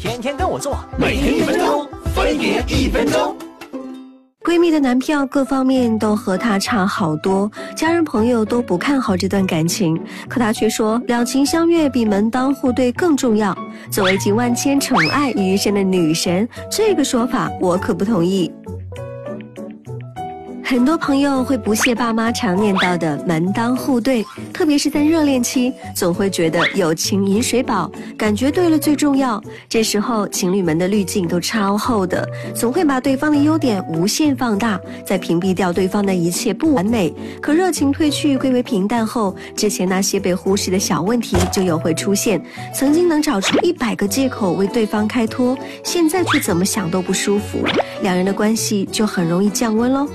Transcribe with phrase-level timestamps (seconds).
[0.00, 3.36] 天天跟我做，每天一分钟，分别一分钟。
[4.44, 13.52] 闺蜜的男票各方面都和她差好多，家人朋友都不看好这段感情，可她却说两情相悦比门当户对更重要。
[13.90, 18.48] 作为集万千宠爱于一身的女神，这个说法我可不同意。
[20.68, 24.22] 很多朋友会不屑爸妈常念叨的门当户对，
[24.52, 29.42] 特别是在热恋期，总会觉得友情饮水饱，感觉对了最重要。
[29.66, 37.14] 这时候情侣们的滤镜都超厚的，总会把对方的优点无限放大，再屏蔽掉对方的一切不完美。
[37.40, 42.38] 可热情褪去，归为平淡后，之前那些被忽视的小问题就又会出现。
[42.74, 47.60] 曾经能找出一百个借口为对方开脱，现在却怎么想都不舒服，
[48.02, 50.06] 两人的关系就很容易降温喽。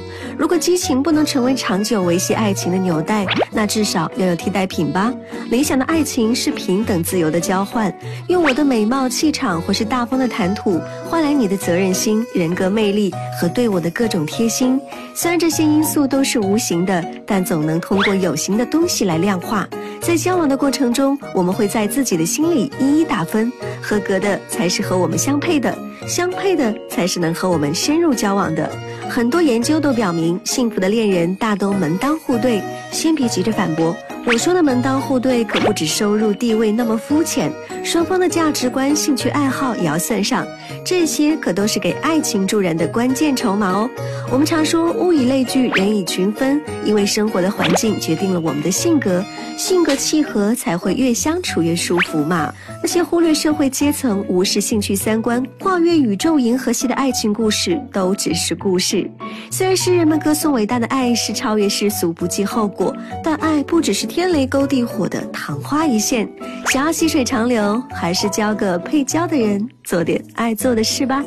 [0.44, 5.14] 如果激情不能成为长久维系爱情的纽带，那至少要有替代品吧。
[5.50, 7.98] 理想的爱情是平等自由的交换，
[8.28, 13.10] 用我的美貌、气场或是大方的谈吐换来你的责任心、人格魅力
[13.40, 14.78] 和对我的各种贴心。
[15.16, 19.66] 虽然这些因素都是无形的，但总能通过有形的东西来量化。
[20.06, 23.50] 在交往的过程中，我们会在自己的心里一一打分，
[23.82, 25.74] 合格的才是和我们相配的，
[26.06, 28.70] 相配的才是能和我们深入交往的。
[29.10, 32.62] 很多研究都表明，幸福的恋人大都门当户对。
[32.92, 37.52] 先别急着反驳，我说的门当户对可不止收入地位那么肤浅，
[37.84, 40.46] 双方的价值观、兴趣爱好也要算上，
[40.86, 43.90] 这些可都是给爱情助燃的关键筹码哦。
[44.32, 49.24] 我们常说物以类聚，人以群分，因为生活的环境决定了我们的性格，
[49.58, 52.54] 性格契合才会越相处越舒服嘛。
[52.82, 59.10] 那些忽略社会阶层、无视兴趣三观、跨越宇宙银河系的爱情故事，都只是故事。
[59.50, 66.30] 虽然诗人们歌颂伟大的爱是超越世俗、不计后果，但爱不只是天雷勾地火的昙花一现。
[66.68, 71.24] 想要细水长流，还是交个配交的人，做点爱做的事吧。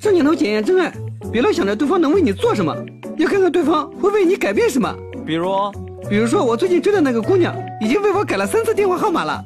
[0.00, 0.92] 这年头检验真爱。
[1.32, 2.76] 别老想着对方能为你做什么，
[3.18, 4.94] 要看看对方会为你改变什么。
[5.24, 5.50] 比如，
[6.08, 9.42] 比如说我最近追的那个姑娘，已经为我改了三次电话号码了。